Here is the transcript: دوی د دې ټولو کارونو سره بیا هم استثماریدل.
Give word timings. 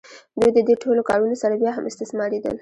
دوی 0.39 0.49
د 0.53 0.59
دې 0.67 0.75
ټولو 0.83 1.01
کارونو 1.09 1.35
سره 1.43 1.55
بیا 1.61 1.71
هم 1.73 1.85
استثماریدل. 1.87 2.55